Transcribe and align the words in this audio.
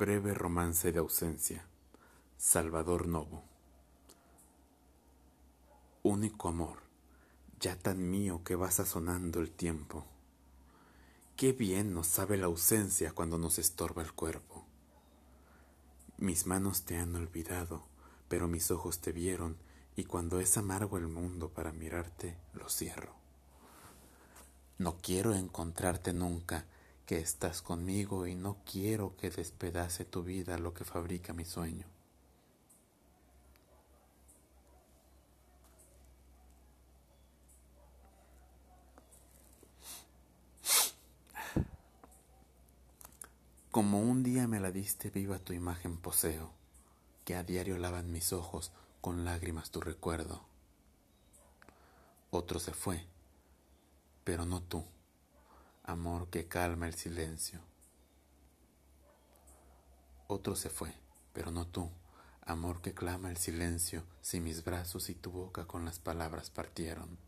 Breve 0.00 0.32
romance 0.32 0.92
de 0.92 0.98
ausencia. 0.98 1.62
Salvador 2.38 3.06
Novo. 3.06 3.44
Único 6.02 6.48
amor, 6.48 6.78
ya 7.60 7.76
tan 7.76 8.08
mío 8.08 8.40
que 8.42 8.56
va 8.56 8.70
sazonando 8.70 9.40
el 9.40 9.50
tiempo. 9.50 10.06
Qué 11.36 11.52
bien 11.52 11.92
nos 11.92 12.06
sabe 12.06 12.38
la 12.38 12.46
ausencia 12.46 13.12
cuando 13.12 13.36
nos 13.36 13.58
estorba 13.58 14.00
el 14.00 14.14
cuerpo. 14.14 14.64
Mis 16.16 16.46
manos 16.46 16.86
te 16.86 16.96
han 16.96 17.14
olvidado, 17.14 17.84
pero 18.30 18.48
mis 18.48 18.70
ojos 18.70 19.02
te 19.02 19.12
vieron, 19.12 19.58
y 19.96 20.04
cuando 20.04 20.40
es 20.40 20.56
amargo 20.56 20.96
el 20.96 21.08
mundo 21.08 21.50
para 21.50 21.72
mirarte, 21.72 22.38
lo 22.54 22.70
cierro. 22.70 23.12
No 24.78 24.96
quiero 25.02 25.34
encontrarte 25.34 26.14
nunca, 26.14 26.64
que 27.10 27.18
estás 27.18 27.60
conmigo 27.60 28.28
y 28.28 28.36
no 28.36 28.58
quiero 28.64 29.16
que 29.16 29.30
despedace 29.30 30.04
tu 30.04 30.22
vida 30.22 30.58
lo 30.58 30.74
que 30.74 30.84
fabrica 30.84 31.32
mi 31.32 31.44
sueño. 31.44 31.84
Como 43.72 44.00
un 44.00 44.22
día 44.22 44.46
me 44.46 44.60
la 44.60 44.70
diste 44.70 45.10
viva 45.10 45.40
tu 45.40 45.52
imagen 45.52 45.96
poseo, 45.96 46.52
que 47.24 47.34
a 47.34 47.42
diario 47.42 47.76
lavan 47.76 48.12
mis 48.12 48.32
ojos 48.32 48.70
con 49.00 49.24
lágrimas 49.24 49.72
tu 49.72 49.80
recuerdo. 49.80 50.44
Otro 52.30 52.60
se 52.60 52.72
fue, 52.72 53.04
pero 54.22 54.44
no 54.44 54.62
tú 54.62 54.84
amor 55.90 56.28
que 56.30 56.46
calma 56.46 56.86
el 56.86 56.94
silencio. 56.94 57.60
Otro 60.28 60.54
se 60.54 60.70
fue, 60.70 60.94
pero 61.32 61.50
no 61.50 61.66
tú, 61.66 61.90
amor 62.42 62.80
que 62.80 62.94
clama 62.94 63.28
el 63.28 63.36
silencio 63.36 64.04
si 64.20 64.40
mis 64.40 64.62
brazos 64.62 65.10
y 65.10 65.14
tu 65.14 65.32
boca 65.32 65.66
con 65.66 65.84
las 65.84 65.98
palabras 65.98 66.48
partieron. 66.48 67.18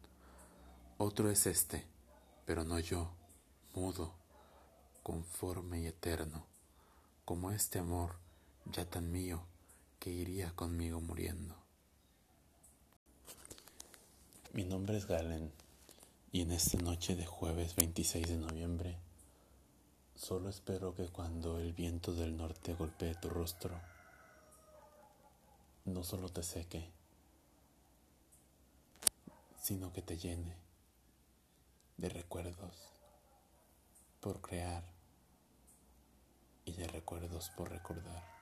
Otro 0.96 1.28
es 1.28 1.46
este, 1.46 1.84
pero 2.46 2.62
no 2.62 2.78
yo, 2.78 3.10
mudo, 3.74 4.14
conforme 5.02 5.80
y 5.80 5.86
eterno, 5.86 6.46
como 7.24 7.50
este 7.50 7.80
amor 7.80 8.14
ya 8.66 8.88
tan 8.88 9.10
mío 9.10 9.44
que 9.98 10.10
iría 10.10 10.52
conmigo 10.54 11.00
muriendo. 11.00 11.56
Mi 14.52 14.64
nombre 14.64 14.96
es 14.96 15.06
Galen 15.06 15.50
y 16.32 16.40
en 16.40 16.50
esta 16.50 16.78
noche 16.78 17.14
de 17.14 17.26
jueves 17.26 17.76
26 17.76 18.26
de 18.26 18.36
noviembre, 18.38 18.96
solo 20.16 20.48
espero 20.48 20.94
que 20.94 21.08
cuando 21.08 21.58
el 21.58 21.74
viento 21.74 22.14
del 22.14 22.38
norte 22.38 22.72
golpee 22.72 23.14
tu 23.16 23.28
rostro, 23.28 23.78
no 25.84 26.02
solo 26.02 26.30
te 26.30 26.42
seque, 26.42 26.90
sino 29.60 29.92
que 29.92 30.00
te 30.00 30.16
llene 30.16 30.56
de 31.98 32.08
recuerdos 32.08 32.88
por 34.22 34.40
crear 34.40 34.84
y 36.64 36.72
de 36.72 36.88
recuerdos 36.88 37.50
por 37.50 37.70
recordar. 37.70 38.41